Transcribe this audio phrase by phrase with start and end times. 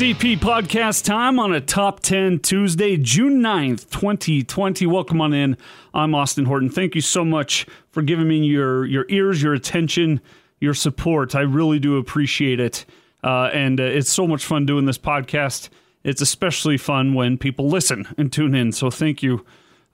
[0.00, 4.86] EP podcast time on a top 10 Tuesday, June 9th, 2020.
[4.86, 5.56] Welcome on in.
[5.92, 6.70] I'm Austin Horton.
[6.70, 10.20] Thank you so much for giving me your, your ears, your attention,
[10.60, 11.34] your support.
[11.34, 12.84] I really do appreciate it.
[13.24, 15.68] Uh, and uh, it's so much fun doing this podcast.
[16.04, 18.70] It's especially fun when people listen and tune in.
[18.70, 19.44] So thank you,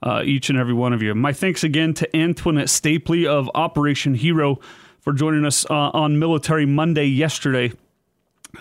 [0.03, 1.15] uh, each and every one of you.
[1.15, 4.59] My thanks again to Antoinette Stapley of Operation Hero
[4.99, 7.71] for joining us uh, on Military Monday yesterday.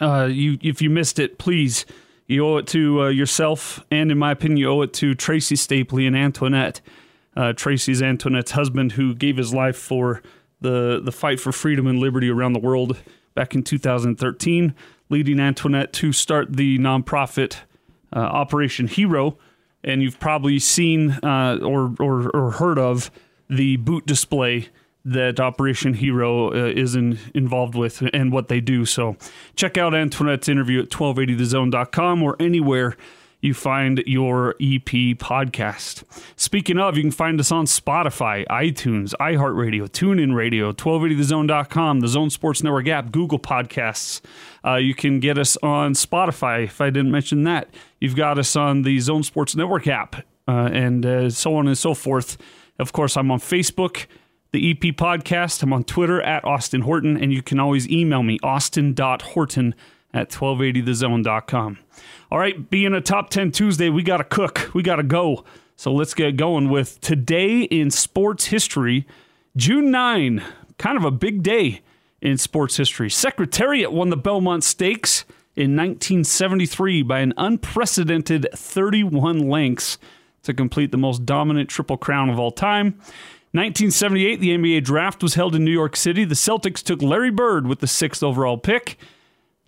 [0.01, 1.87] Uh, you, if you missed it, please,
[2.27, 5.57] you owe it to uh, yourself, and in my opinion, you owe it to Tracy
[5.57, 6.80] Stapley and Antoinette.
[7.37, 10.23] Uh, Tracy's Antoinette's husband, who gave his life for
[10.61, 12.97] the the fight for freedom and liberty around the world
[13.35, 14.75] back in 2013,
[15.11, 17.57] leading Antoinette to start the nonprofit
[18.15, 19.37] uh, Operation Hero.
[19.83, 23.11] And you've probably seen uh, or, or or heard of
[23.51, 24.68] the boot display
[25.05, 28.85] that Operation Hero uh, is in, involved with and what they do.
[28.87, 29.16] So
[29.57, 32.96] check out Antoinette's interview at 1280thezone.com or anywhere
[33.45, 36.02] you find your EP podcast.
[36.35, 42.30] Speaking of, you can find us on Spotify, iTunes, iHeartRadio, TuneIn Radio, 1280thezone.com, the Zone
[42.30, 44.23] Sports Network app, Google Podcasts.
[44.65, 47.68] Uh, you can get us on Spotify, if I didn't mention that.
[48.01, 50.16] You've got us on the Zone Sports Network app,
[50.49, 52.39] uh, and uh, so on and so forth.
[52.79, 54.07] Of course, I'm on Facebook
[54.55, 55.63] the EP podcast.
[55.65, 59.74] I'm on Twitter at Austin Horton, and you can always email me, austin.horton
[60.15, 61.79] at 1280thezone.com.
[62.30, 64.71] All right, being a top 10 Tuesday, we got to cook.
[64.72, 65.44] We got to go.
[65.75, 69.09] So let's get going with today in sports history,
[69.56, 70.41] June 9,
[70.78, 71.83] kind of a big day
[72.22, 73.11] in sports history.
[73.11, 75.25] Secretariat won the Belmont Stakes
[75.56, 79.99] in 1973 by an unprecedented 31 lengths
[80.44, 83.00] to complete the most dominant Triple Crown of all time.
[83.55, 86.25] 1978, the NBA draft was held in New York City.
[86.25, 88.99] The Celtics took Larry Bird with the sixth overall pick.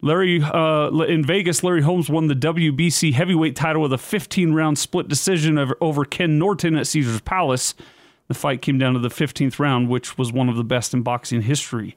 [0.03, 4.77] Larry uh, in Vegas, Larry Holmes won the WBC heavyweight title with a 15 round
[4.77, 7.77] split decision over Ken Norton at Caesar's Palace.
[8.27, 11.03] The fight came down to the 15th round, which was one of the best in
[11.03, 11.95] boxing history.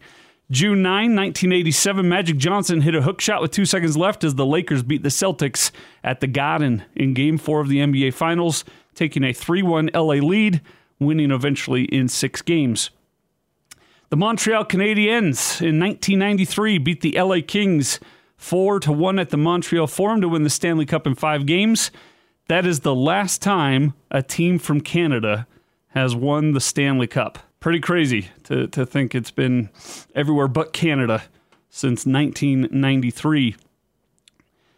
[0.51, 4.45] June 9, 1987, Magic Johnson hit a hook shot with two seconds left as the
[4.45, 5.71] Lakers beat the Celtics
[6.03, 8.63] at the Garden in Game 4 of the NBA Finals,
[8.93, 10.61] taking a 3 1 LA lead
[10.99, 12.89] winning eventually in six games.
[14.09, 17.99] The Montreal Canadiens in 1993 beat the LA Kings
[18.37, 21.91] 4 to 1 at the Montreal Forum to win the Stanley Cup in 5 games.
[22.47, 25.45] That is the last time a team from Canada
[25.89, 27.37] has won the Stanley Cup.
[27.59, 29.69] Pretty crazy to, to think it's been
[30.15, 31.23] everywhere but Canada
[31.69, 33.55] since 1993.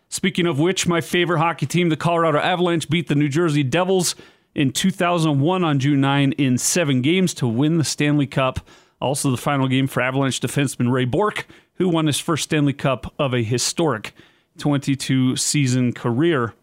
[0.09, 4.15] Speaking of which, my favorite hockey team, the Colorado Avalanche, beat the New Jersey Devils
[4.53, 8.59] in 2001 on June 9 in seven games to win the Stanley Cup.
[8.99, 13.13] Also, the final game for Avalanche defenseman Ray Bourque, who won his first Stanley Cup
[13.17, 14.13] of a historic
[14.57, 16.53] 22 season career.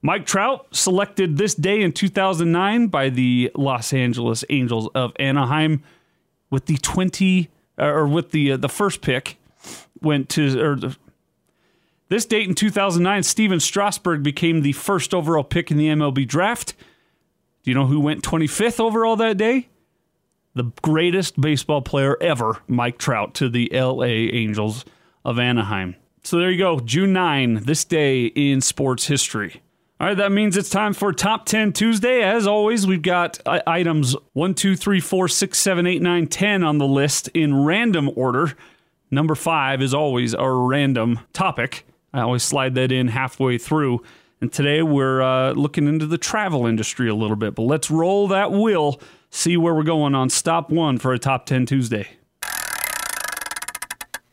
[0.00, 5.82] Mike Trout selected this day in 2009 by the Los Angeles Angels of Anaheim
[6.50, 7.48] with the 20
[7.78, 9.38] or with the uh, the first pick
[10.00, 10.96] went to or the,
[12.08, 16.74] this date in 2009 Stephen Strasburg became the first overall pick in the MLB draft.
[17.62, 19.68] Do you know who went 25th overall that day?
[20.54, 24.84] The greatest baseball player ever, Mike Trout, to the LA Angels
[25.24, 25.96] of Anaheim.
[26.24, 29.62] So there you go, June 9, this day in sports history.
[30.00, 32.22] All right, that means it's time for Top 10 Tuesday.
[32.22, 36.64] As always, we've got uh, items 1, 2, 3, 4, 6, 7, 8, 9, 10
[36.64, 38.54] on the list in random order.
[39.12, 41.86] Number 5 is always a random topic.
[42.12, 44.02] I always slide that in halfway through.
[44.42, 47.54] And today we're uh, looking into the travel industry a little bit.
[47.54, 51.46] But let's roll that wheel, see where we're going on stop one for a top
[51.46, 52.08] 10 Tuesday.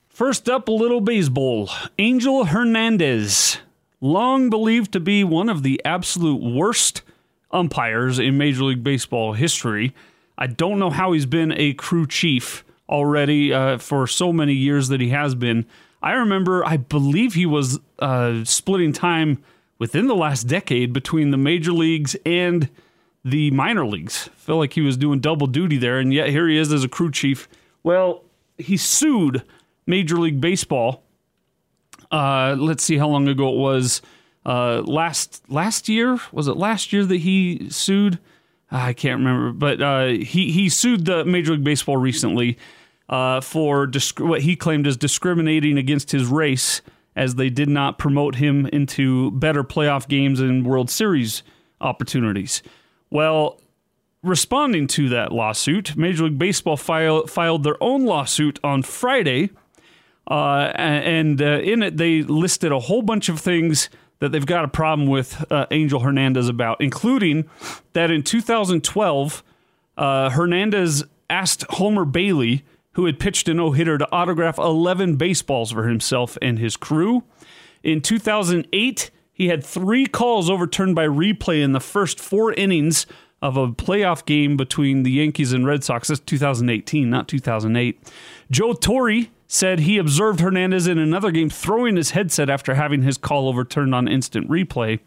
[0.10, 1.70] First up, a little baseball.
[2.00, 3.60] Angel Hernandez,
[4.02, 7.04] long believed to be one of the absolute worst
[7.52, 9.94] umpires in Major League Baseball history.
[10.40, 14.88] I don't know how he's been a crew chief already uh, for so many years
[14.88, 15.68] that he has been.
[16.02, 19.44] I remember, I believe he was uh, splitting time
[19.80, 22.70] within the last decade between the major leagues and
[23.26, 24.30] the minor leagues.
[24.36, 26.90] Felt like he was doing double duty there, and yet here he is as a
[26.90, 27.48] crew chief.
[27.82, 28.24] Well,
[28.58, 29.44] he sued
[29.88, 31.04] Major League Baseball.
[32.12, 34.02] Uh, let's see how long ago it was.
[34.46, 38.20] Uh, last last year was it last year that he sued?
[38.72, 42.58] I can't remember, but uh, he he sued the Major League Baseball recently
[43.10, 46.82] uh, for disc- what he claimed as discriminating against his race
[47.20, 51.44] as they did not promote him into better playoff games and World Series
[51.82, 52.64] opportunities.
[53.12, 53.60] Well,
[54.24, 59.50] responding to that lawsuit, Major League Baseball file, filed their own lawsuit on Friday,
[60.32, 63.90] Uh, and uh, in it, they listed a whole bunch of things
[64.20, 67.50] that they've got a problem with uh, Angel Hernandez about, including
[67.94, 69.44] that in 2012,
[69.98, 72.64] uh, Hernandez asked Homer Bailey,
[73.00, 77.24] who had pitched a no hitter, to autograph 11 baseballs for himself and his crew.
[77.82, 83.08] In 2008, he had three calls overturned by replay in the first four innings
[83.42, 86.10] of a playoff game between the Yankees and Red Sox.
[86.10, 88.04] That's 2018, not 2008.
[88.52, 93.18] Joe Torre said he observed Hernandez in another game throwing his headset after having his
[93.18, 95.00] call overturned on instant replay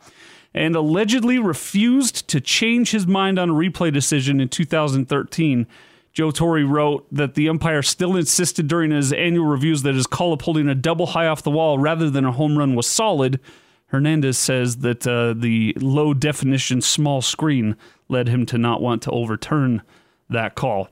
[0.55, 5.67] and allegedly refused to change his mind on a replay decision in 2013.
[6.13, 10.33] Joe Torre wrote that the umpire still insisted during his annual reviews that his call
[10.33, 13.41] of holding a double high off the wall rather than a home run was solid.
[13.87, 17.77] Hernandez says that uh, the low definition small screen
[18.09, 19.83] led him to not want to overturn
[20.29, 20.89] that call.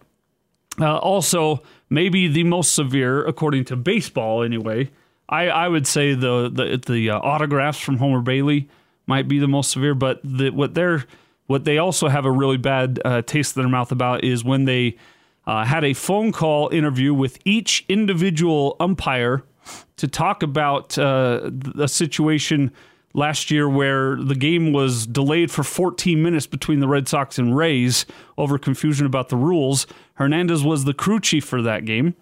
[0.81, 4.91] Uh, also, maybe the most severe, according to baseball anyway,
[5.29, 8.69] I, I would say the the, the uh, autographs from Homer Bailey
[9.07, 9.95] might be the most severe.
[9.95, 11.05] But the, what they're
[11.51, 14.67] what they also have a really bad uh, taste in their mouth about is when
[14.67, 14.97] they
[15.49, 19.43] uh, had a phone call interview with each individual umpire
[19.97, 22.71] to talk about uh, a situation
[23.15, 27.57] last year where the game was delayed for 14 minutes between the Red Sox and
[27.57, 28.07] Rays
[28.39, 29.89] over confusion about the rules.
[30.15, 32.15] Hernandez was the crew chief for that game.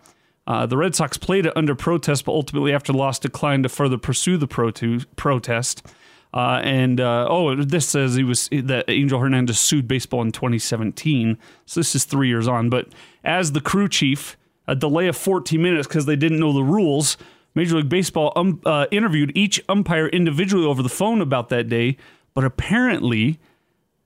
[0.46, 3.98] Uh, the Red Sox played it under protest, but ultimately, after loss, declined to further
[3.98, 4.72] pursue the pro-
[5.16, 5.86] protest.
[6.34, 11.38] Uh, and uh, oh, this says he was that Angel Hernandez sued baseball in 2017.
[11.64, 12.68] So this is three years on.
[12.68, 12.88] But
[13.24, 14.36] as the crew chief,
[14.66, 17.16] a delay of 14 minutes because they didn't know the rules
[17.54, 21.96] Major League Baseball um, uh, interviewed each umpire individually over the phone about that day,
[22.32, 23.40] but apparently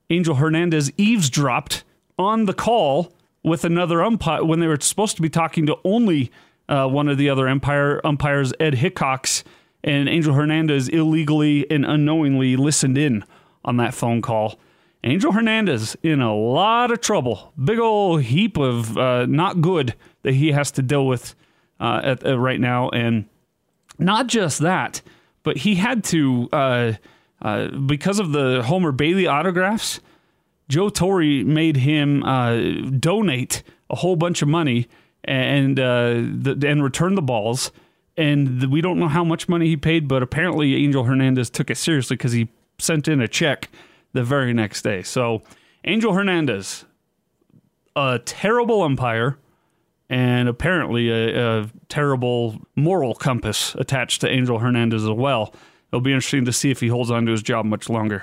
[0.09, 1.85] Angel Hernandez eavesdropped
[2.19, 6.31] on the call with another umpire when they were supposed to be talking to only
[6.69, 9.45] uh, one of the other umpire umpires, Ed Hickox,
[9.85, 13.25] and Angel Hernandez illegally and unknowingly listened in
[13.65, 14.59] on that phone call.
[15.05, 20.35] Angel Hernandez in a lot of trouble, big old heap of uh, not good that
[20.35, 21.35] he has to deal with
[21.81, 23.25] uh, at, uh, right now, and
[23.99, 25.03] not just that,
[25.43, 26.93] but he had to, uh,
[27.41, 30.01] uh, because of the Homer Bailey autographs,
[30.69, 32.57] Joe Torre made him uh,
[32.99, 34.87] donate a whole bunch of money
[35.25, 37.73] and uh, the, and return the balls.
[38.17, 41.77] And we don't know how much money he paid, but apparently Angel Hernandez took it
[41.77, 42.49] seriously because he
[42.79, 43.71] sent in a check
[44.13, 45.03] the very next day.
[45.03, 45.43] So
[45.85, 46.85] Angel Hernandez,
[47.97, 49.39] a terrible umpire
[50.11, 55.55] and apparently a, a, terrible moral compass attached to Angel Hernandez as well.
[55.91, 58.21] It'll be interesting to see if he holds on to his job much longer.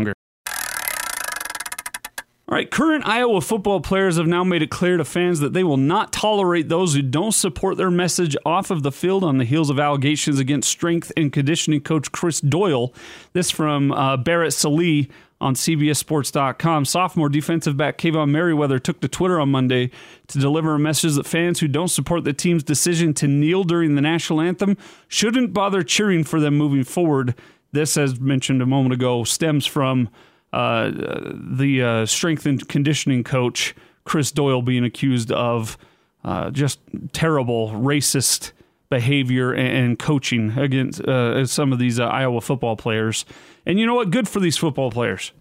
[2.49, 5.63] All right, current Iowa football players have now made it clear to fans that they
[5.63, 9.45] will not tolerate those who don't support their message off of the field on the
[9.45, 12.91] heels of allegations against strength and conditioning coach Chris Doyle.
[13.33, 16.85] This from uh, Barrett Sallee on CBSSports.com.
[16.85, 19.91] Sophomore defensive back Kaevon Merriweather took to Twitter on Monday
[20.25, 23.93] to deliver a message that fans who don't support the team's decision to kneel during
[23.93, 24.75] the national anthem
[25.07, 27.35] shouldn't bother cheering for them moving forward.
[27.73, 30.09] This, as mentioned a moment ago, stems from
[30.51, 35.77] uh, the uh, strength and conditioning coach Chris Doyle being accused of
[36.23, 36.79] uh, just
[37.13, 38.51] terrible racist
[38.89, 43.25] behavior and coaching against uh, some of these uh, Iowa football players.
[43.65, 44.09] And you know what?
[44.09, 45.31] Good for these football players.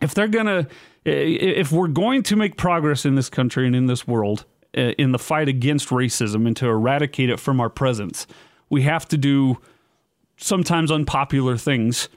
[0.00, 0.66] If they're to,
[1.04, 5.18] if we're going to make progress in this country and in this world in the
[5.18, 8.26] fight against racism and to eradicate it from our presence,
[8.70, 9.58] we have to do
[10.36, 12.08] sometimes unpopular things.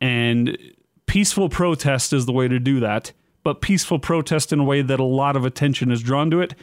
[0.00, 0.58] And
[1.06, 3.12] peaceful protest is the way to do that.
[3.42, 6.54] But peaceful protest in a way that a lot of attention is drawn to it.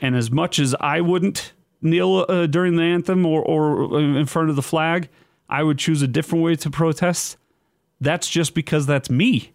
[0.00, 4.50] And as much as I wouldn't kneel uh, during the anthem or, or in front
[4.50, 5.08] of the flag,
[5.48, 7.36] I would choose a different way to protest.
[8.00, 9.52] That's just because that's me.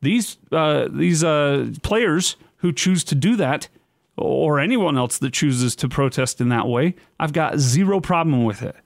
[0.00, 3.68] These uh, these uh, players who choose to do that,
[4.16, 8.62] or anyone else that chooses to protest in that way, I've got zero problem with
[8.62, 8.76] it.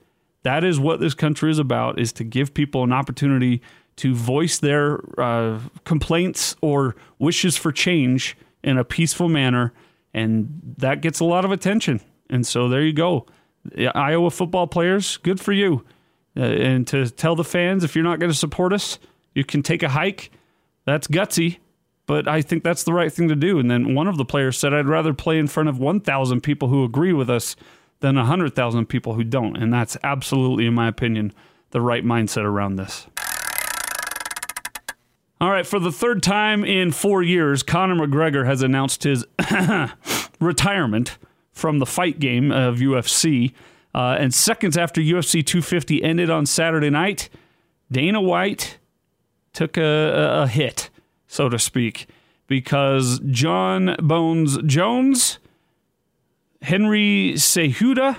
[0.43, 3.61] That is what this country is about: is to give people an opportunity
[3.97, 9.73] to voice their uh, complaints or wishes for change in a peaceful manner,
[10.13, 12.01] and that gets a lot of attention.
[12.29, 13.25] And so there you go.
[13.95, 15.85] Iowa football players, good for you.
[16.35, 18.99] Uh, and to tell the fans if you're not going to support us,
[19.33, 20.31] you can take a hike.
[20.85, 21.57] That's gutsy,
[22.05, 23.59] but I think that's the right thing to do.
[23.59, 26.67] And then one of the players said, I'd rather play in front of 1,000 people
[26.69, 27.55] who agree with us
[27.99, 29.57] than 100,000 people who don't.
[29.57, 31.33] And that's absolutely, in my opinion,
[31.71, 33.07] the right mindset around this.
[35.39, 39.23] All right, for the third time in four years, Conor McGregor has announced his
[40.39, 41.19] retirement
[41.51, 43.53] from the fight game of UFC.
[43.93, 47.29] Uh, and seconds after UFC 250 ended on Saturday night,
[47.91, 48.79] Dana White
[49.53, 50.89] took a, a hit,
[51.27, 52.07] so to speak,
[52.47, 55.37] because Jon Bones Jones,
[56.63, 58.17] Henry Cejudo,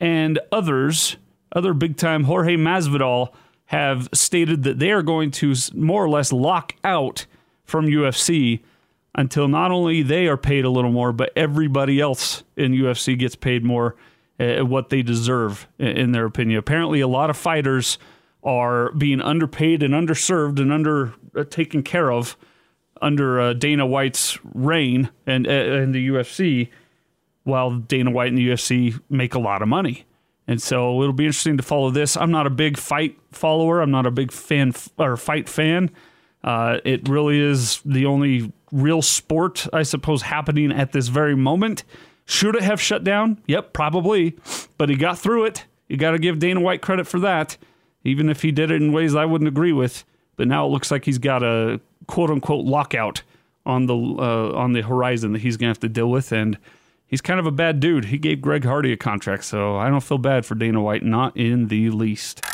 [0.00, 1.16] and others,
[1.52, 3.32] other big time Jorge Masvidal,
[3.66, 7.26] have stated that they are going to more or less lock out
[7.64, 8.60] from UFC
[9.14, 13.34] until not only they are paid a little more, but everybody else in UFC gets
[13.34, 13.96] paid more
[14.38, 16.58] uh, what they deserve, in their opinion.
[16.58, 17.98] Apparently, a lot of fighters
[18.44, 22.36] are being underpaid and underserved and under uh, taken care of
[23.02, 26.70] under uh, Dana White's reign and and the UFC,
[27.44, 30.04] while Dana White and the UFC make a lot of money.
[30.48, 32.16] And so it'll be interesting to follow this.
[32.16, 33.80] I'm not a big fight follower.
[33.80, 35.90] I'm not a big fan or fight fan.
[36.44, 41.82] Uh, it really is the only real sport, I suppose, happening at this very moment.
[42.24, 43.42] Should it have shut down?
[43.46, 44.36] Yep, probably.
[44.78, 45.64] But he got through it.
[45.88, 47.56] You got to give Dana White credit for that,
[48.04, 50.04] even if he did it in ways I wouldn't agree with.
[50.36, 53.22] But now it looks like he's got a quote unquote lockout
[53.64, 56.58] on the uh, on the horizon that he's going to have to deal with, and
[57.06, 58.06] he's kind of a bad dude.
[58.06, 61.36] He gave Greg Hardy a contract, so I don't feel bad for Dana White, not
[61.36, 62.44] in the least.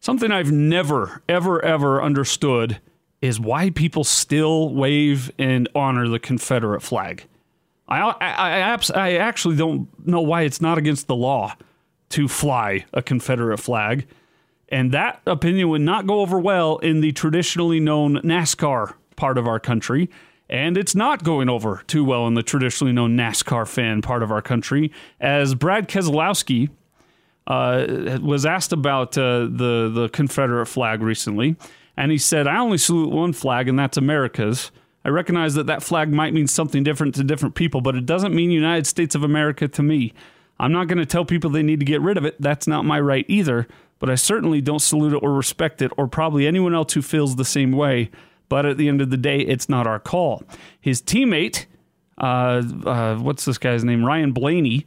[0.00, 2.80] Something I've never, ever, ever understood
[3.20, 7.24] is why people still wave and honor the Confederate flag.
[7.88, 11.56] I, I, I, I actually don't know why it's not against the law
[12.10, 14.06] to fly a Confederate flag.
[14.68, 19.46] And that opinion would not go over well in the traditionally known NASCAR part of
[19.46, 20.10] our country.
[20.48, 24.30] And it's not going over too well in the traditionally known NASCAR fan part of
[24.30, 26.70] our country, as Brad Keselowski
[27.46, 31.56] uh, was asked about uh, the the Confederate flag recently,
[31.96, 34.70] and he said, "I only salute one flag, and that's America's."
[35.04, 38.34] I recognize that that flag might mean something different to different people, but it doesn't
[38.34, 40.12] mean United States of America to me.
[40.58, 42.34] I'm not going to tell people they need to get rid of it.
[42.40, 43.68] That's not my right either.
[43.98, 47.36] But I certainly don't salute it or respect it, or probably anyone else who feels
[47.36, 48.10] the same way
[48.48, 50.42] but at the end of the day, it's not our call.
[50.80, 51.66] His teammate,
[52.18, 54.04] uh, uh, what's this guy's name?
[54.04, 54.86] Ryan Blaney,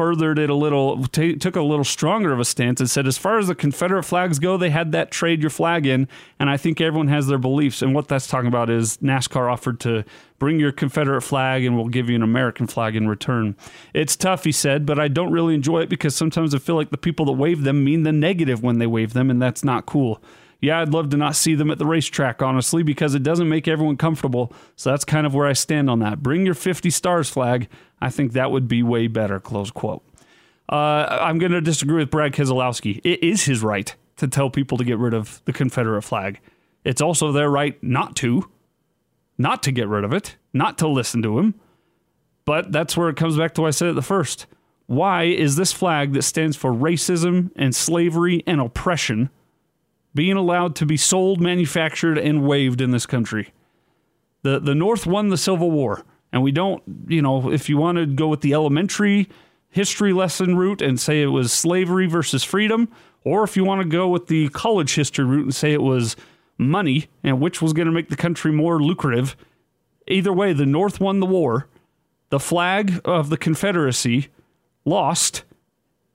[0.00, 3.18] furthered it a little, t- took a little stronger of a stance and said, as
[3.18, 6.56] far as the Confederate flags go, they had that trade your flag in, and I
[6.56, 7.82] think everyone has their beliefs.
[7.82, 10.04] And what that's talking about is NASCAR offered to
[10.38, 13.54] bring your Confederate flag and we'll give you an American flag in return.
[13.92, 16.88] It's tough, he said, but I don't really enjoy it because sometimes I feel like
[16.88, 19.84] the people that wave them mean the negative when they wave them, and that's not
[19.84, 20.22] cool
[20.60, 23.66] yeah, I'd love to not see them at the racetrack, honestly, because it doesn't make
[23.66, 24.52] everyone comfortable.
[24.76, 26.22] So that's kind of where I stand on that.
[26.22, 27.68] Bring your 50 stars flag.
[28.00, 30.02] I think that would be way better, close quote.
[30.68, 33.00] Uh, I'm going to disagree with Brad Keselowski.
[33.02, 36.40] It is his right to tell people to get rid of the Confederate flag.
[36.84, 38.48] It's also their right not to,
[39.38, 41.54] not to get rid of it, not to listen to him.
[42.44, 44.46] But that's where it comes back to what I said at the first.
[44.86, 49.30] Why is this flag that stands for racism and slavery and oppression
[50.14, 53.52] being allowed to be sold, manufactured, and waved in this country.
[54.42, 57.98] The the North won the Civil War, and we don't, you know, if you want
[57.98, 59.28] to go with the elementary
[59.68, 62.88] history lesson route and say it was slavery versus freedom,
[63.24, 66.16] or if you want to go with the college history route and say it was
[66.58, 69.36] money and which was going to make the country more lucrative,
[70.08, 71.68] either way, the North won the war.
[72.30, 74.28] The flag of the Confederacy
[74.84, 75.44] lost.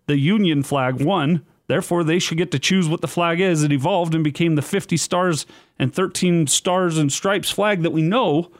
[0.07, 3.63] The Union flag won Therefore, they should get to choose what the flag is.
[3.63, 5.45] It evolved and became the 50 stars
[5.79, 8.51] and 13 stars and stripes flag that we know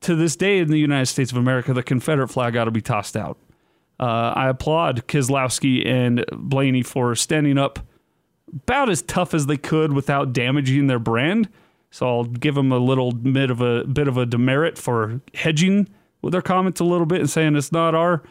[0.00, 1.74] to this day in the United States of America.
[1.74, 3.38] The Confederate flag ought to be tossed out.
[4.00, 7.80] Uh, I applaud Keselowski and Blaney for standing up
[8.52, 11.48] about as tough as they could without damaging their brand.
[11.90, 15.88] So I'll give them a little bit of a bit of a demerit for hedging
[16.22, 18.22] with their comments a little bit and saying it's not our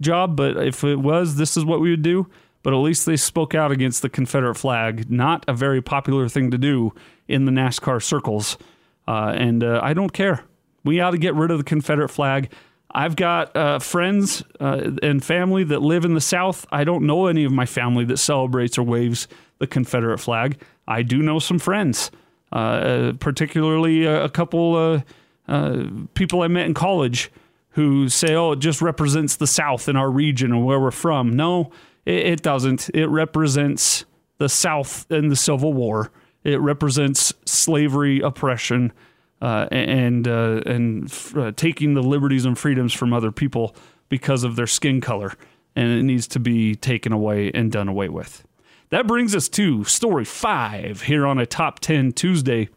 [0.00, 2.26] job, but if it was, this is what we would do
[2.62, 5.10] but at least they spoke out against the Confederate flag.
[5.10, 6.92] Not a very popular thing to do
[7.28, 8.58] in the NASCAR circles.
[9.08, 10.44] Uh, and uh, I don't care.
[10.84, 12.50] We ought to get rid of the Confederate flag.
[12.92, 16.66] I've got uh, friends uh, and family that live in the South.
[16.72, 20.60] I don't know any of my family that celebrates or waves the Confederate flag.
[20.88, 22.10] I do know some friends,
[22.52, 25.02] uh, particularly a, a couple
[25.46, 27.30] uh, people I met in college
[27.70, 31.36] who say, oh, it just represents the South in our region and where we're from.
[31.36, 31.70] No,
[32.06, 32.90] it, it doesn't.
[32.94, 34.04] It represents
[34.38, 36.10] the South in the Civil War.
[36.42, 38.92] It represents slavery, oppression,
[39.42, 43.74] uh, and uh, and uh, taking the liberties and freedoms from other people
[44.08, 45.34] because of their skin color,
[45.76, 48.44] and it needs to be taken away and done away with.
[48.88, 52.68] That brings us to story five here on a top ten Tuesday,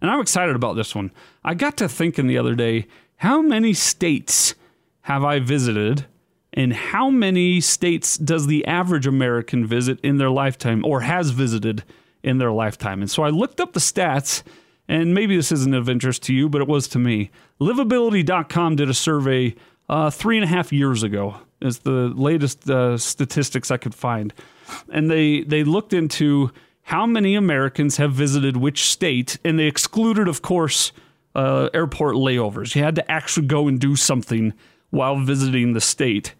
[0.00, 1.10] and I'm excited about this one.
[1.44, 4.54] I got to thinking the other day, how many states
[5.02, 6.06] have I visited
[6.52, 11.84] And how many states does the average American visit in their lifetime or has visited
[12.22, 13.00] in their lifetime?
[13.00, 14.42] And so I looked up the stats,
[14.88, 17.30] and maybe this isn't of interest to you, but it was to me.
[17.60, 19.54] Livability.com did a survey
[19.88, 24.32] uh, three and a half years ago, is the latest uh, statistics I could find.
[24.92, 26.50] And they, they looked into
[26.82, 30.90] how many Americans have visited which state, and they excluded, of course,
[31.36, 32.74] uh, airport layovers.
[32.74, 34.52] You had to actually go and do something
[34.90, 36.34] while visiting the state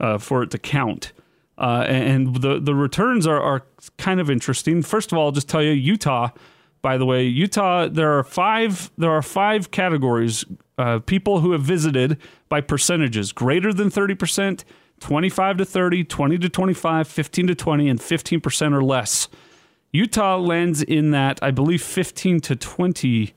[0.00, 1.12] uh, for it to count.
[1.56, 3.62] Uh, and the the returns are, are
[3.96, 4.82] kind of interesting.
[4.82, 6.30] First of all, I'll just tell you, Utah.
[6.82, 10.44] By the way, Utah, there are five there are five categories.
[10.76, 14.64] Uh, people who have visited by percentages greater than thirty percent,
[14.98, 19.28] twenty five to 30, 20 to 25, 15 to 20, and 15% or less.
[19.92, 23.32] Utah lands in that, I believe, 15 to 20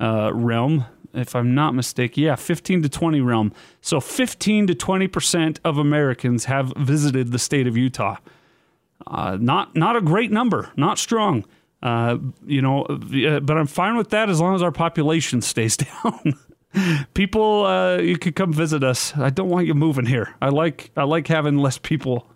[0.00, 2.22] uh, realm if I'm not mistaken.
[2.22, 3.52] Yeah, 15 to 20 realm.
[3.80, 8.16] So 15 to 20 percent of Americans have visited the state of Utah.
[9.06, 11.44] Uh, not not a great number, not strong.
[11.82, 16.34] Uh, you know, but I'm fine with that as long as our population stays down.
[17.14, 19.16] people, uh, you could come visit us.
[19.16, 20.34] I don't want you moving here.
[20.42, 22.26] I like I like having less people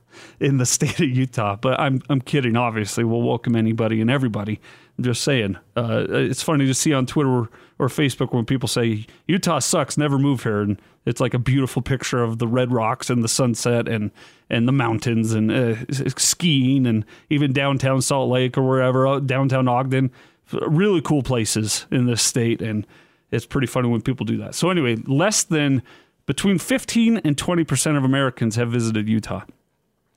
[0.41, 1.57] in the state of Utah.
[1.57, 2.57] But I'm I'm kidding.
[2.57, 4.61] Obviously, we'll welcome anybody and everybody.
[5.01, 5.57] Just saying.
[5.77, 7.49] Uh, it's funny to see on Twitter
[7.79, 11.83] or Facebook when people say Utah sucks, never move here, and it's like a beautiful
[11.83, 14.13] picture of the red rocks and the sunset and
[14.49, 15.75] and the mountains and uh,
[16.17, 20.13] skiing and even downtown Salt Lake or wherever, uh, downtown Ogden,
[20.53, 22.87] really cool places in this state, and
[23.33, 24.55] it's pretty funny when people do that.
[24.55, 25.83] So anyway, less than
[26.27, 29.43] between 15 and 20 percent of Americans have visited Utah.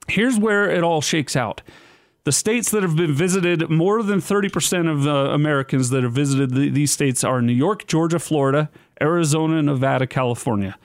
[0.07, 1.61] Here's where it all shakes out.
[2.27, 6.53] The states that have been visited, more than 30% of uh, Americans that have visited
[6.53, 10.77] the, these states are New York, Georgia, Florida, Arizona, Nevada, California.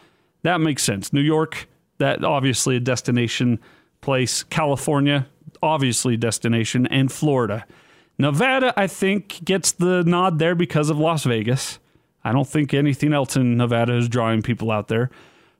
[0.42, 1.12] That makes sense.
[1.12, 3.58] New York, that obviously a destination
[4.00, 4.44] place.
[4.44, 5.26] California,
[5.60, 7.66] obviously destination, and Florida.
[8.18, 11.80] Nevada, I think, gets the nod there because of Las Vegas.
[12.22, 15.10] I don't think anything else in Nevada is drawing people out there.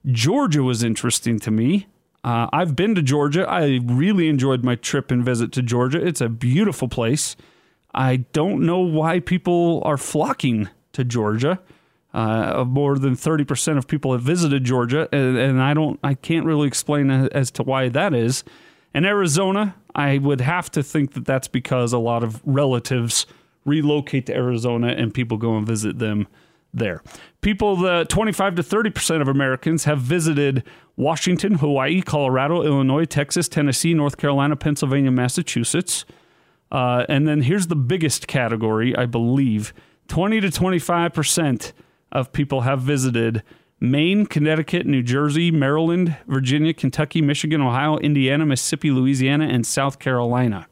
[0.06, 1.88] Georgia was interesting to me.
[2.24, 3.48] Uh, I've been to Georgia.
[3.48, 6.04] I really enjoyed my trip and visit to Georgia.
[6.04, 7.36] It's a beautiful place.
[7.94, 11.60] I don't know why people are flocking to Georgia.
[12.14, 16.44] Uh, more than 30% of people have visited Georgia, and, and, I don't, I can't
[16.44, 18.44] really explain as to why that is.
[18.92, 23.24] And Arizona, I would have to think that that's because a lot of relatives
[23.64, 26.26] relocate to Arizona and people go and visit them
[26.72, 27.02] there.
[27.40, 30.64] People, the 25 to 30% of Americans have visited
[30.96, 36.04] Washington, Hawaii, Colorado, Illinois, Texas, Tennessee, North Carolina, Pennsylvania, Massachusetts.
[36.70, 39.74] Uh, and then here's the biggest category, I believe
[40.08, 41.72] 20 to 25%
[42.10, 43.42] of people have visited
[43.80, 50.68] Maine, Connecticut, New Jersey, Maryland, Virginia, Kentucky, Michigan, Ohio, Indiana, Mississippi, Louisiana, and South Carolina.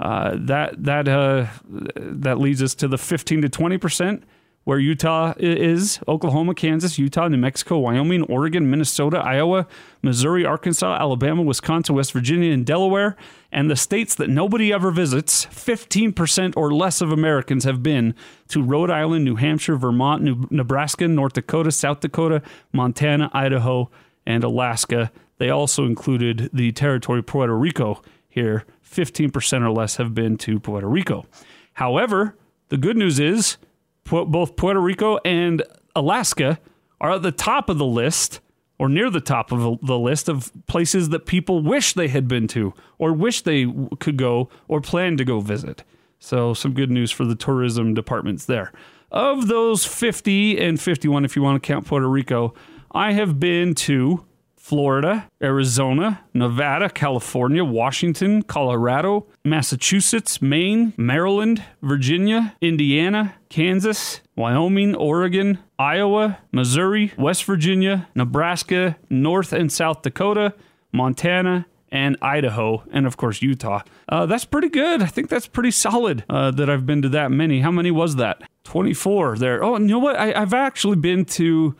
[0.00, 1.46] Uh, that that uh,
[1.94, 4.24] that leads us to the 15 to 20 percent
[4.64, 9.66] where Utah is Oklahoma, Kansas, Utah, New Mexico, Wyoming, Oregon, Minnesota, Iowa,
[10.02, 13.16] Missouri, Arkansas, Alabama, Wisconsin, West Virginia, and Delaware.
[13.52, 18.14] And the states that nobody ever visits, 15% or less of Americans have been
[18.48, 23.90] to Rhode Island, New Hampshire, Vermont, New, Nebraska, North Dakota, South Dakota, Montana, Idaho,
[24.26, 25.12] and Alaska.
[25.38, 28.64] They also included the territory Puerto Rico here.
[28.88, 31.26] 15% or less have been to Puerto Rico.
[31.74, 32.36] However,
[32.68, 33.58] the good news is
[34.04, 35.62] both Puerto Rico and
[35.96, 36.58] Alaska
[37.00, 38.40] are at the top of the list
[38.78, 42.48] or near the top of the list of places that people wish they had been
[42.48, 43.66] to or wish they
[44.00, 45.84] could go or plan to go visit.
[46.18, 48.72] So, some good news for the tourism departments there.
[49.10, 52.54] Of those 50 and 51, if you want to count Puerto Rico,
[52.90, 54.24] I have been to
[54.56, 66.38] Florida, Arizona, Nevada, California, Washington, Colorado, Massachusetts, Maine, Maryland, Virginia, Indiana, Kansas, Wyoming, Oregon, Iowa,
[66.50, 70.54] Missouri, West Virginia, Nebraska, North and South Dakota,
[70.90, 73.82] Montana, and Idaho, and of course Utah.
[74.08, 75.04] Uh, that's pretty good.
[75.04, 77.60] I think that's pretty solid uh, that I've been to that many.
[77.60, 78.42] How many was that?
[78.64, 79.62] 24 there.
[79.62, 80.16] Oh, you know what?
[80.16, 81.76] I, have actually been to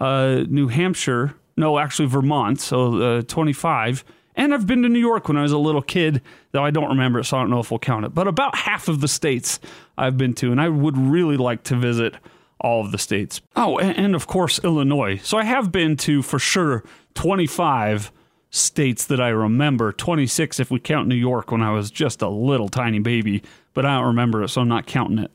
[0.00, 4.04] uh, New Hampshire no, actually Vermont, so uh, 25.
[4.36, 6.20] And I've been to New York when I was a little kid,
[6.52, 8.14] though I don't remember it, so I don't know if we'll count it.
[8.14, 9.58] But about half of the states
[9.96, 12.14] I've been to, and I would really like to visit
[12.60, 13.40] all of the states.
[13.54, 15.18] Oh, and, and of course, Illinois.
[15.22, 18.12] So I have been to, for sure, 25
[18.50, 22.28] states that I remember, 26 if we count New York when I was just a
[22.28, 25.30] little tiny baby, but I don't remember it, so I'm not counting it.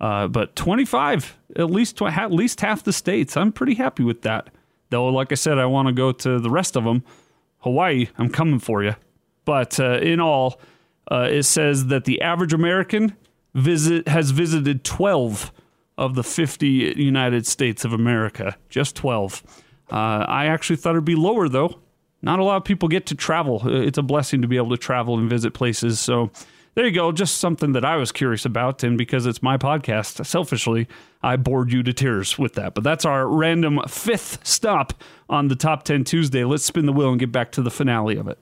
[0.00, 3.36] Uh, but 25, at least, at least half the states.
[3.36, 4.48] I'm pretty happy with that
[4.92, 7.02] Though, like I said, I want to go to the rest of them.
[7.62, 8.94] Hawaii, I'm coming for you.
[9.44, 10.60] But uh, in all,
[11.10, 13.16] uh, it says that the average American
[13.54, 15.52] visit has visited 12
[15.98, 18.56] of the 50 United States of America.
[18.68, 19.42] Just 12.
[19.90, 21.78] Uh, I actually thought it'd be lower, though.
[22.22, 23.62] Not a lot of people get to travel.
[23.66, 25.98] It's a blessing to be able to travel and visit places.
[25.98, 26.30] So
[26.74, 27.12] there you go.
[27.12, 28.82] Just something that I was curious about.
[28.82, 30.88] And because it's my podcast, selfishly,
[31.22, 32.74] I bored you to tears with that.
[32.74, 34.94] But that's our random fifth stop
[35.28, 36.44] on the Top 10 Tuesday.
[36.44, 38.40] Let's spin the wheel and get back to the finale of it.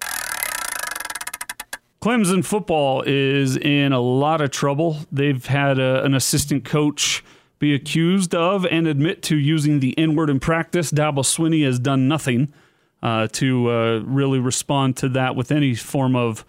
[2.01, 4.99] Clemson football is in a lot of trouble.
[5.13, 7.23] They've had a, an assistant coach
[7.59, 10.91] be accused of and admit to using the N word in practice.
[10.91, 12.55] Dabo Swinney has done nothing
[13.03, 16.45] uh, to uh, really respond to that with any form of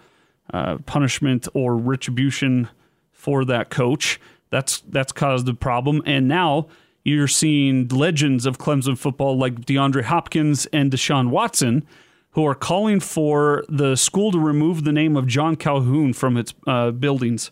[0.52, 2.70] uh, punishment or retribution
[3.12, 4.20] for that coach.
[4.50, 6.68] That's that's caused a problem, and now
[7.04, 11.86] you're seeing legends of Clemson football like DeAndre Hopkins and Deshaun Watson,
[12.32, 16.54] who are calling for the school to remove the name of John Calhoun from its
[16.68, 17.52] uh, buildings.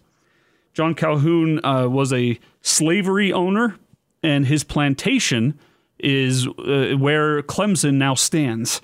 [0.73, 3.77] John Calhoun uh, was a slavery owner,
[4.21, 5.57] and his plantation
[5.97, 8.81] is uh, where Clemson now stands.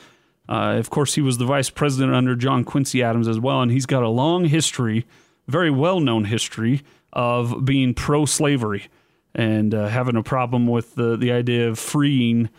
[0.47, 3.71] Uh, of course, he was the vice president under John Quincy Adams as well, and
[3.71, 5.05] he's got a long history,
[5.47, 8.87] very well known history, of being pro slavery
[9.33, 12.49] and uh, having a problem with the, the idea of freeing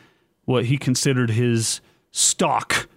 [0.45, 2.89] what he considered his stock.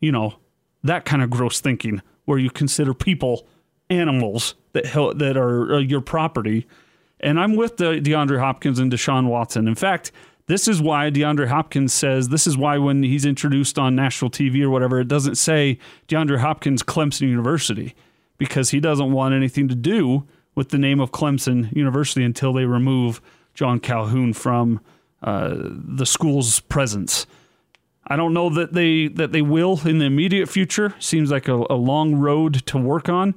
[0.00, 0.36] You know,
[0.82, 3.46] that kind of gross thinking, where you consider people
[3.90, 4.84] animals that,
[5.16, 6.66] that are uh, your property.
[7.20, 9.68] And I'm with the DeAndre Hopkins and Deshaun Watson.
[9.68, 10.10] In fact,
[10.46, 14.62] this is why DeAndre Hopkins says this is why when he's introduced on national TV
[14.62, 15.78] or whatever, it doesn't say
[16.08, 17.94] DeAndre Hopkins Clemson University
[18.38, 22.64] because he doesn't want anything to do with the name of Clemson University until they
[22.64, 23.20] remove
[23.54, 24.80] John Calhoun from
[25.22, 27.26] uh, the school's presence.
[28.06, 30.94] I don't know that they that they will in the immediate future.
[30.98, 33.34] Seems like a, a long road to work on,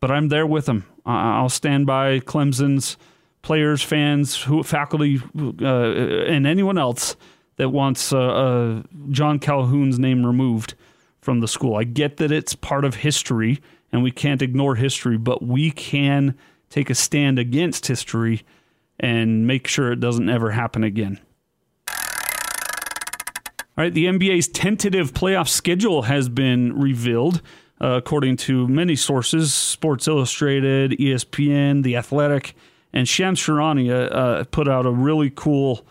[0.00, 0.84] but I'm there with them.
[1.04, 2.96] I'll stand by Clemson's
[3.42, 5.20] players, fans, who, faculty,
[5.60, 7.16] uh, and anyone else
[7.56, 10.74] that wants uh, uh, John Calhoun's name removed
[11.20, 11.76] from the school.
[11.76, 13.60] I get that it's part of history
[13.92, 16.36] and we can't ignore history, but we can
[16.70, 18.42] take a stand against history
[18.98, 21.20] and make sure it doesn't ever happen again.
[23.74, 27.42] All right, the NBA's tentative playoff schedule has been revealed.
[27.80, 32.54] Uh, according to many sources, Sports Illustrated, ESPN, The Athletic,
[32.92, 35.86] and Shams Charania uh, put out a really cool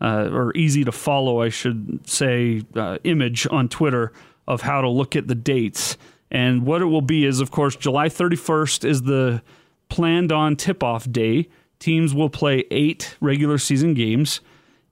[0.00, 4.12] uh, or easy to follow, I should say, uh, image on Twitter
[4.46, 5.96] of how to look at the dates.
[6.30, 9.42] And what it will be is, of course, July 31st is the
[9.88, 11.48] planned on tip off day.
[11.78, 14.40] Teams will play eight regular season games.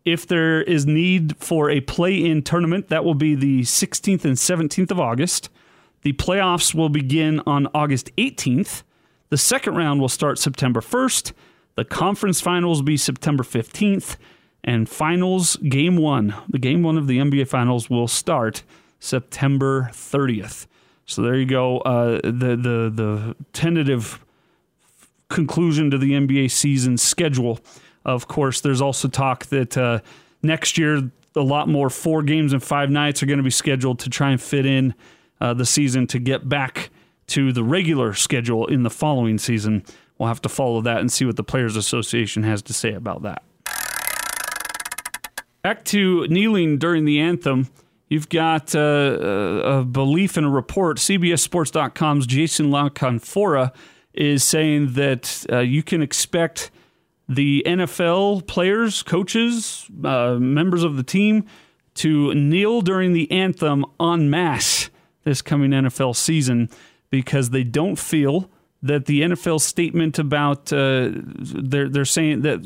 [0.05, 4.37] If there is need for a play in tournament, that will be the 16th and
[4.37, 5.49] 17th of August.
[6.03, 8.83] The playoffs will begin on August 18th.
[9.31, 11.33] The second round will start September 1st.
[11.77, 14.17] The conference finals will be September 15th,
[14.63, 18.63] and finals game one, the game one of the NBA finals, will start
[18.99, 20.67] September 30th.
[21.07, 21.79] So there you go.
[21.81, 24.25] Uh, the the the tentative
[25.29, 27.61] conclusion to the NBA season schedule.
[28.05, 30.01] Of course, there's also talk that uh,
[30.43, 33.99] next year a lot more four games and five nights are going to be scheduled
[34.01, 34.95] to try and fit in
[35.41, 36.91] uh, the season to get back
[37.27, 39.83] to the regular schedule in the following season
[40.19, 43.23] we'll have to follow that and see what the Players Association has to say about
[43.23, 43.43] that.
[45.63, 47.69] Back to kneeling during the anthem.
[48.09, 50.99] You've got uh, a belief in a report.
[50.99, 53.73] CBSSports.com's Jason La Canfora
[54.13, 56.71] is saying that uh, you can expect
[57.29, 61.47] the NFL players, coaches, uh, members of the team
[61.95, 64.91] to kneel during the anthem en masse
[65.25, 66.69] this coming NFL season
[67.11, 68.51] because they don't feel
[68.85, 72.61] that the NFL statement about uh, they're they're saying that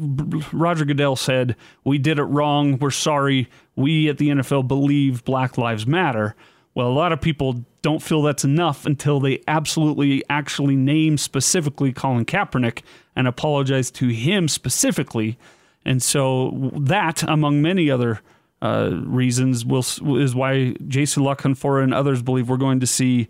[0.53, 1.55] Roger Goodell said
[1.85, 2.77] we did it wrong.
[2.79, 3.49] We're sorry.
[3.77, 6.35] We at the NFL believe Black Lives Matter.
[6.75, 11.93] Well, a lot of people don't feel that's enough until they absolutely actually name specifically
[11.93, 12.83] Colin Kaepernick
[13.15, 15.39] and apologize to him specifically.
[15.85, 18.21] And so that, among many other
[18.61, 19.85] uh, reasons, will
[20.19, 23.29] is why Jason La Canfora and others believe we're going to see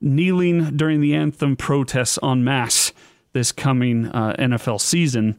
[0.00, 2.92] kneeling during the anthem protests en masse
[3.32, 5.36] this coming uh, NFL season.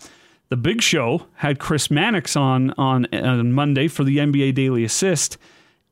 [0.50, 5.38] The Big Show had Chris Mannix on, on on Monday for the NBA Daily Assist,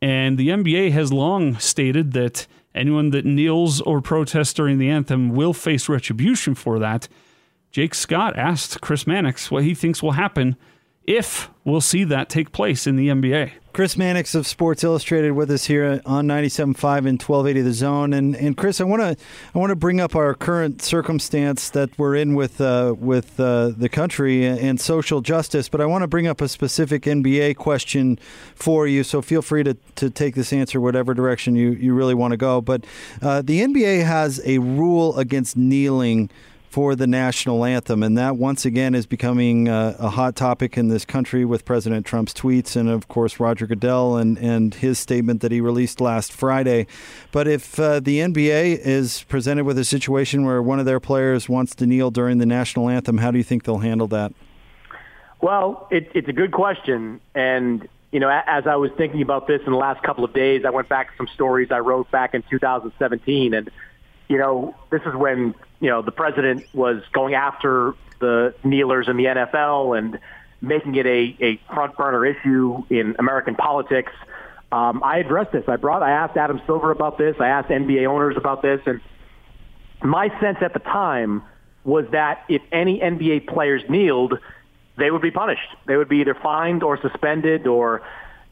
[0.01, 5.29] and the NBA has long stated that anyone that kneels or protests during the anthem
[5.29, 7.07] will face retribution for that.
[7.71, 10.55] Jake Scott asked Chris Mannix what he thinks will happen
[11.03, 13.51] if we'll see that take place in the NBA.
[13.75, 18.13] Chris Mannix of Sports Illustrated with us here on 97.5 and 1280 The Zone.
[18.13, 19.17] And, and Chris, I want to
[19.53, 23.73] I want to bring up our current circumstance that we're in with uh, with uh,
[23.75, 28.17] the country and social justice, but I want to bring up a specific NBA question
[28.55, 29.03] for you.
[29.03, 32.37] So feel free to, to take this answer whatever direction you, you really want to
[32.37, 32.61] go.
[32.61, 32.85] But
[33.21, 36.29] uh, the NBA has a rule against kneeling
[36.75, 38.03] for the national anthem.
[38.03, 42.05] And that once again is becoming uh, a hot topic in this country with President
[42.05, 46.33] Trump's tweets and, of course, Roger Goodell and, and his statement that he released last
[46.33, 46.85] Friday.
[47.31, 51.47] But if uh, the NBA is presented with a situation where one of their players
[51.47, 54.33] wants to kneel during the national anthem, how do you think they'll handle that?
[55.39, 57.21] Well, it, it's a good question.
[57.33, 60.65] And, you know, as I was thinking about this in the last couple of days,
[60.65, 63.53] I went back to some stories I wrote back in 2017.
[63.53, 63.71] And,
[64.27, 69.17] you know, this is when you know, the president was going after the kneelers in
[69.17, 70.19] the NFL and
[70.59, 74.11] making it a, a front burner issue in American politics.
[74.71, 75.63] Um, I addressed this.
[75.67, 77.35] I brought, I asked Adam Silver about this.
[77.39, 78.81] I asked NBA owners about this.
[78.87, 78.99] And
[80.03, 81.43] my sense at the time
[81.83, 84.39] was that if any NBA players kneeled,
[84.97, 85.69] they would be punished.
[85.85, 88.01] They would be either fined or suspended or,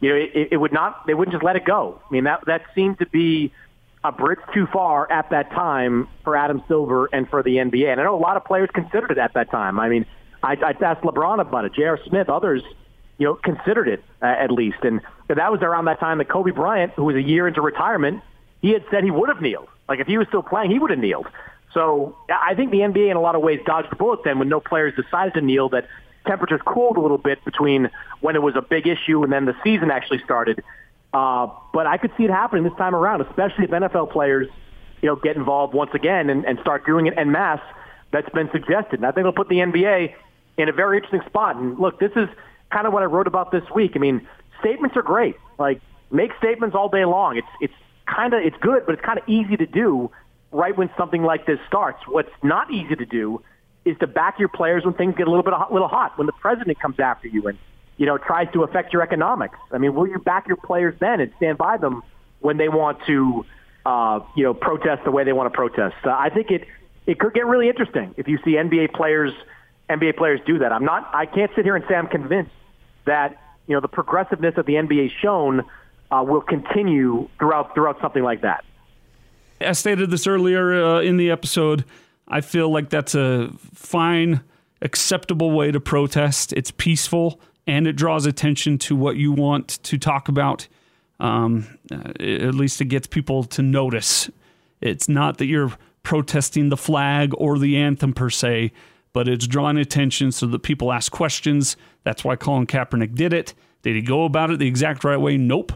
[0.02, 2.00] you know, it, it would not, they wouldn't just let it go.
[2.08, 3.52] I mean, that, that seemed to be
[4.04, 7.92] a bridge too far at that time for Adam Silver and for the NBA.
[7.92, 9.80] And I know a lot of players considered it at that time.
[9.80, 10.06] I mean,
[10.42, 11.98] I, I asked LeBron about it, J.R.
[12.06, 12.62] Smith, others,
[13.18, 14.80] you know, considered it uh, at least.
[14.84, 18.22] And that was around that time that Kobe Bryant, who was a year into retirement,
[18.62, 19.70] he had said he would have kneeled.
[19.88, 21.28] Like if he was still playing, he would have kneeled.
[21.74, 24.50] So I think the NBA in a lot of ways dodged the bullet then when
[24.50, 25.88] no players decided to kneel that
[26.28, 27.90] temperatures cooled a little bit between
[28.22, 30.64] when it was a big issue and then the season actually started.
[31.14, 34.48] Uh, but I could see it happening this time around, especially if NFL players,
[35.02, 37.62] you know, get involved once again and, and start doing it en masse.
[38.12, 39.00] That's been suggested.
[39.00, 40.14] And I think it'll put the NBA
[40.58, 41.56] in a very interesting spot.
[41.56, 42.30] And look, this is
[42.72, 43.92] kind of what I wrote about this week.
[43.96, 44.28] I mean,
[44.60, 45.36] statements are great.
[45.60, 47.38] Like, make statements all day long.
[47.38, 47.74] It's it's
[48.08, 50.12] kind of it's good, but it's kind of easy to do
[50.52, 52.00] right when something like this starts.
[52.08, 53.42] What's not easy to do
[53.86, 56.18] is to back your players when things get a little bit a little hot.
[56.18, 57.58] When the president comes after you and
[57.98, 59.58] you know, tries to affect your economics.
[59.72, 62.04] I mean, will you back your players then and stand by them
[62.40, 63.46] when they want to,
[63.86, 65.96] uh, you know, protest the way they want to protest?
[66.04, 66.66] Uh, I think it
[67.06, 69.34] it could get really interesting if you see NBA players
[69.90, 70.72] NBA players do that.
[70.72, 71.10] I'm not.
[71.14, 72.52] I can't sit here and say I'm convinced
[73.06, 75.64] that you know the progressiveness of the NBA shown
[76.12, 78.64] uh, will continue throughout throughout something like that.
[79.62, 81.86] I stated this earlier uh, in the episode.
[82.28, 84.42] I feel like that's a fine,
[84.82, 86.54] acceptable way to protest.
[86.54, 90.68] It's peaceful and it draws attention to what you want to talk about.
[91.20, 94.30] Um, uh, at least it gets people to notice.
[94.82, 95.72] It's not that you're
[96.04, 98.74] protesting the flag or the anthem per se,
[99.14, 101.78] but it's drawing attention so that people ask questions.
[102.04, 103.54] That's why Colin Kaepernick did it.
[103.84, 105.38] Did he go about it the exact right way?
[105.38, 105.74] Nope.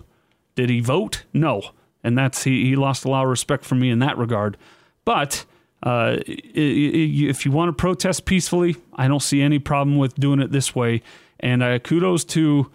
[0.56, 1.24] Did he vote?
[1.34, 1.62] No.
[2.04, 4.58] And that's he, he lost a lot of respect from me in that regard.
[5.06, 5.46] But
[5.84, 10.52] uh, if you want to protest peacefully, I don't see any problem with doing it
[10.52, 11.02] this way.
[11.40, 12.72] And uh, kudos to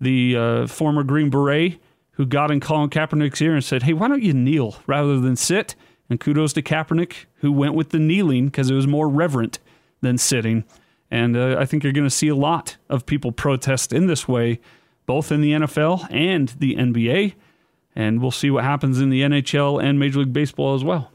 [0.00, 1.80] the uh, former Green Beret
[2.12, 5.36] who got in Colin Kaepernick's ear and said, hey, why don't you kneel rather than
[5.36, 5.74] sit?
[6.08, 9.58] And kudos to Kaepernick who went with the kneeling because it was more reverent
[10.00, 10.64] than sitting.
[11.10, 14.26] And uh, I think you're going to see a lot of people protest in this
[14.26, 14.60] way,
[15.04, 17.34] both in the NFL and the NBA.
[17.94, 21.10] And we'll see what happens in the NHL and Major League Baseball as well.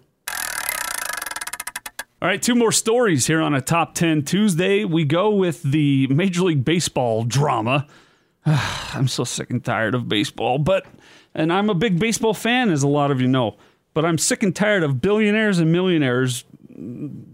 [2.22, 4.86] All right, two more stories here on a top 10 Tuesday.
[4.86, 7.88] We go with the Major League Baseball drama.
[8.46, 10.86] I'm so sick and tired of baseball, but,
[11.34, 13.58] and I'm a big baseball fan, as a lot of you know,
[13.96, 16.46] but I'm sick and tired of billionaires and millionaires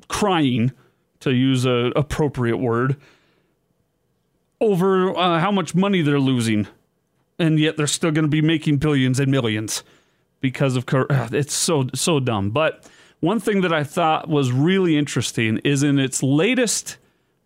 [0.07, 0.71] crying,
[1.19, 2.95] to use an appropriate word,
[4.61, 6.65] over uh, how much money they're losing.
[7.37, 9.83] And yet they're still going to be making billions and millions
[10.39, 12.51] because of, it's so, so dumb.
[12.51, 12.85] But,
[13.19, 16.97] one thing that I thought was really interesting is in its latest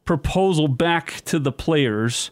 [0.06, 2.32] proposal back to the players,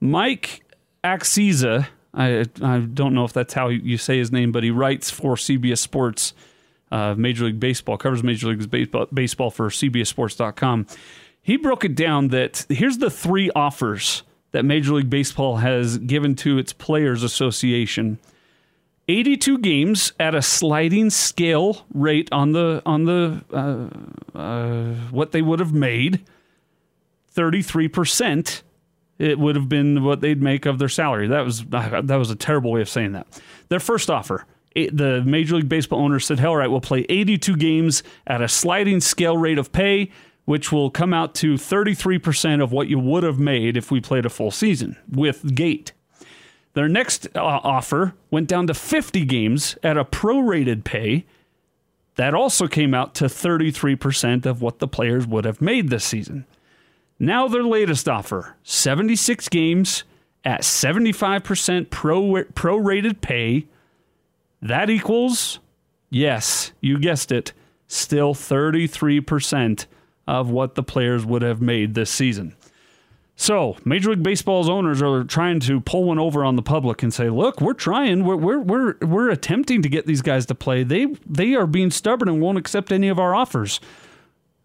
[0.00, 0.62] Mike
[1.04, 5.10] Axisa, I, I don't know if that's how you say his name, but he writes
[5.10, 6.34] for CBS Sports,
[6.90, 10.86] uh, Major League Baseball, covers Major League Baseball, baseball for CBSSports.com.
[11.42, 16.34] He broke it down that here's the three offers that Major League Baseball has given
[16.36, 18.18] to its Players Association
[19.10, 25.42] 82 games at a sliding scale rate on the on the uh, uh, what they
[25.42, 26.24] would have made.
[27.34, 28.62] 33%
[29.18, 31.26] it would have been what they'd make of their salary.
[31.28, 33.26] That was that was a terrible way of saying that.
[33.68, 38.04] Their first offer the major league baseball owner said hell right we'll play 82 games
[38.28, 40.10] at a sliding scale rate of pay
[40.44, 44.24] which will come out to 33% of what you would have made if we played
[44.24, 45.92] a full season with gate
[46.74, 51.26] Their next uh, offer went down to 50 games at a prorated pay.
[52.16, 56.46] That also came out to 33% of what the players would have made this season.
[57.18, 60.04] Now, their latest offer 76 games
[60.44, 62.22] at 75% pro,
[62.54, 63.66] prorated pay.
[64.62, 65.58] That equals,
[66.08, 67.52] yes, you guessed it,
[67.88, 69.86] still 33%
[70.26, 72.54] of what the players would have made this season.
[73.40, 77.10] So, Major League Baseball's owners are trying to pull one over on the public and
[77.10, 78.22] say, "Look, we're trying.
[78.22, 80.82] We're we're we're, we're attempting to get these guys to play.
[80.82, 83.80] They they are being stubborn and won't accept any of our offers."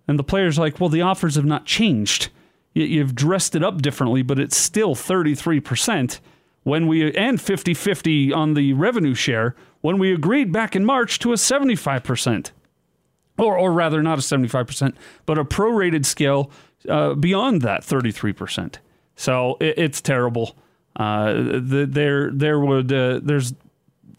[0.10, 2.32] And the players like, "Well, the offers have not changed.
[2.74, 6.20] You've dressed it up differently, but it's still 33%
[6.64, 11.32] when we and 50-50 on the revenue share when we agreed back in March to
[11.32, 12.52] a 75%."
[13.38, 16.52] Or, or rather, not a 75%, but a prorated scale
[16.90, 18.76] uh, beyond that 33%.
[19.16, 20.56] So it, it's terrible.
[20.96, 23.54] Uh, the, there, there would, uh, there's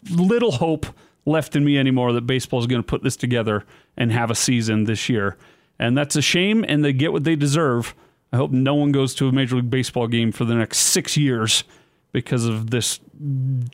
[0.09, 0.85] little hope
[1.25, 3.65] left in me anymore that baseball is going to put this together
[3.97, 5.37] and have a season this year.
[5.79, 7.93] And that's a shame, and they get what they deserve.
[8.31, 11.17] I hope no one goes to a Major League Baseball game for the next six
[11.17, 11.63] years
[12.11, 12.99] because of this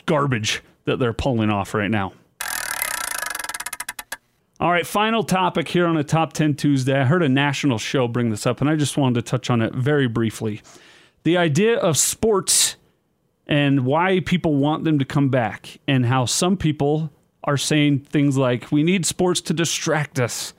[0.05, 2.13] garbage that they're pulling off right now.
[4.63, 6.97] All right, final topic here on a Top 10 Tuesday.
[6.97, 9.61] I heard a national show bring this up, and I just wanted to touch on
[9.61, 10.61] it very briefly.
[11.23, 12.77] The idea of sports
[13.45, 17.11] and why people want them to come back, and how some people
[17.43, 20.53] are saying things like, we need sports to distract us.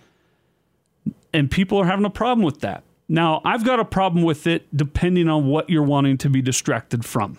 [1.32, 2.84] And people are having a problem with that.
[3.08, 7.06] Now, I've got a problem with it depending on what you're wanting to be distracted
[7.06, 7.38] from.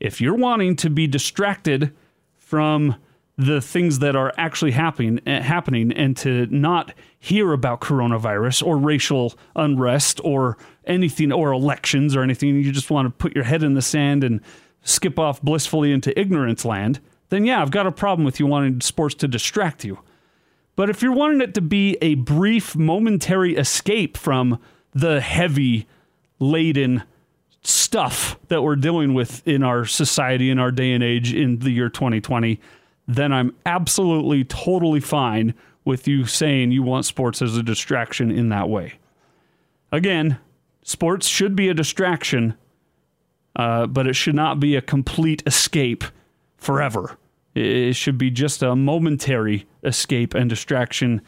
[0.00, 1.94] If you're wanting to be distracted
[2.36, 2.96] from
[3.36, 8.76] the things that are actually happening eh, happening and to not hear about coronavirus or
[8.78, 13.62] racial unrest or anything or elections or anything you just want to put your head
[13.62, 14.40] in the sand and
[14.82, 18.80] skip off blissfully into ignorance land then yeah I've got a problem with you wanting
[18.80, 19.98] sports to distract you.
[20.76, 24.60] But if you're wanting it to be a brief momentary escape from
[24.92, 25.86] the heavy
[26.38, 27.02] laden
[27.62, 31.70] stuff that we're dealing with in our society in our day and age in the
[31.70, 32.60] year 2020
[33.06, 38.48] then I'm absolutely totally fine with you saying you want sports as a distraction in
[38.48, 38.94] that way.
[39.92, 40.38] Again,
[40.82, 42.54] sports should be a distraction,
[43.56, 46.04] uh, but it should not be a complete escape
[46.56, 47.18] forever.
[47.54, 51.20] It should be just a momentary escape and distraction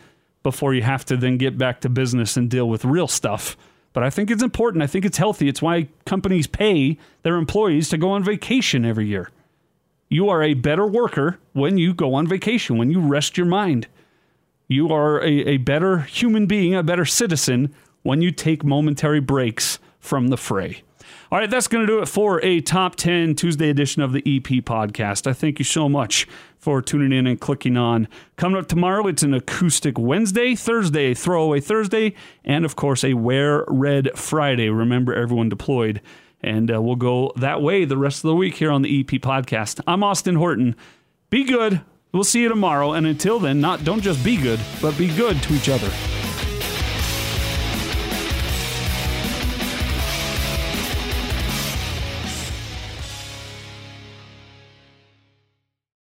[0.43, 3.57] before you have to then get back to business and deal with real stuff.
[3.93, 4.83] But I think it's important.
[4.83, 5.49] I think it's healthy.
[5.49, 9.31] It's why companies pay their employees to go on vacation every year.
[10.09, 13.89] You are a better worker when you go on vacation, when you rest your mind.
[14.69, 19.79] You are a, a better human being, a better citizen when you take momentary breaks
[19.99, 20.83] from the fray.
[21.31, 24.21] All right, that's going to do it for a top 10 Tuesday edition of the
[24.21, 25.27] EP podcast.
[25.27, 28.07] I thank you so much for tuning in and clicking on.
[28.37, 32.15] Coming up tomorrow, it's an acoustic Wednesday, Thursday, throwaway Thursday,
[32.45, 34.69] and of course, a wear red Friday.
[34.69, 36.01] Remember, everyone deployed.
[36.43, 39.21] And uh, we'll go that way the rest of the week here on the EP
[39.21, 39.81] podcast.
[39.87, 40.77] I'm Austin Horton.
[41.31, 41.81] Be good.
[42.13, 42.93] We'll see you tomorrow.
[42.93, 45.91] And until then, not don't just be good, but be good to each other.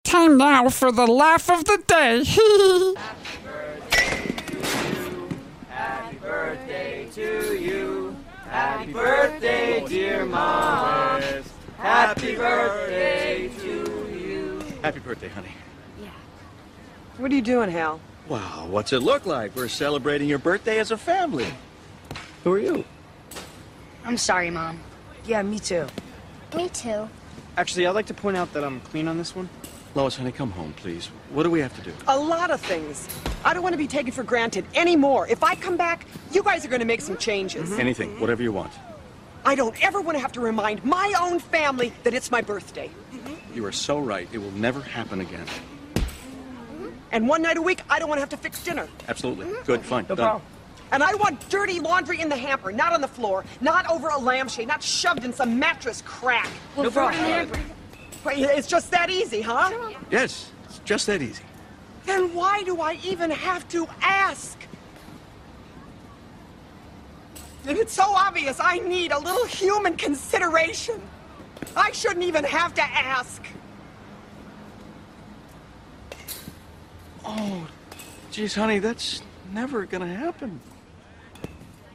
[0.04, 2.24] Time now for the laugh of the day.
[2.98, 4.36] Happy birthday,
[5.70, 7.61] Happy birthday to you.
[8.62, 11.20] Happy birthday, dear mom.
[11.78, 14.62] Happy birthday to you.
[14.84, 15.50] Happy birthday, honey.
[16.00, 16.10] Yeah.
[17.18, 18.00] What are you doing, Hal?
[18.28, 19.56] Wow, what's it look like?
[19.56, 21.48] We're celebrating your birthday as a family.
[22.44, 22.86] Who are you?
[24.06, 24.80] I'm sorry, Mom.
[25.26, 25.88] Yeah, me too.
[26.56, 27.10] Me too.
[27.58, 29.50] Actually, I'd like to point out that I'm clean on this one.
[29.94, 31.08] Lois, honey, come home, please.
[31.32, 31.94] What do we have to do?
[32.08, 33.10] A lot of things.
[33.44, 35.28] I don't want to be taken for granted anymore.
[35.28, 37.70] If I come back, you guys are going to make some changes.
[37.70, 37.80] Mm-hmm.
[37.80, 38.72] Anything, whatever you want.
[39.44, 42.90] I don't ever want to have to remind my own family that it's my birthday.
[43.12, 43.54] Mm-hmm.
[43.54, 44.30] You are so right.
[44.32, 45.46] It will never happen again.
[45.96, 46.90] Mm-hmm.
[47.12, 48.88] And one night a week, I don't want to have to fix dinner.
[49.10, 49.48] Absolutely.
[49.66, 50.26] Good, fine, No done.
[50.26, 50.44] problem.
[50.94, 54.18] And I want dirty laundry in the hamper, not on the floor, not over a
[54.18, 56.50] lampshade, not shoved in some mattress crack.
[56.76, 57.60] We'll throw it in the hamper.
[58.24, 59.72] Wait, It's just that easy, huh?
[60.10, 61.44] Yes, it's just that easy.
[62.06, 64.58] Then why do I even have to ask?
[67.68, 71.02] If it's so obvious I need a little human consideration,
[71.76, 73.44] I shouldn't even have to ask.
[77.24, 77.68] Oh,
[78.32, 80.60] geez, honey, that's never gonna happen.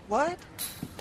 [0.09, 0.39] What?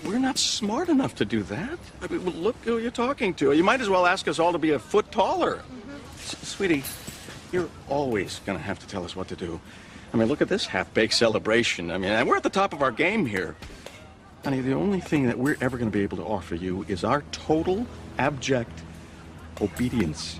[0.03, 1.79] We're not smart enough to do that.
[2.01, 3.51] I mean, well, look who you're talking to.
[3.53, 5.57] You might as well ask us all to be a foot taller.
[5.57, 5.91] Mm-hmm.
[6.15, 6.83] S- sweetie,
[7.51, 9.59] you're always going to have to tell us what to do.
[10.13, 11.91] I mean, look at this half-baked celebration.
[11.91, 13.55] I mean, we're at the top of our game here.
[14.43, 17.03] Honey, the only thing that we're ever going to be able to offer you is
[17.03, 17.85] our total,
[18.17, 18.83] abject
[19.61, 20.39] obedience.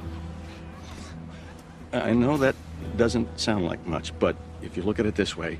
[1.91, 2.55] I know that
[2.97, 5.57] doesn't sound like much, but if you look at it this way,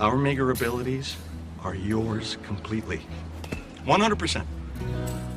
[0.00, 1.16] our meager abilities
[1.64, 3.00] are yours completely.
[3.86, 5.31] 100%.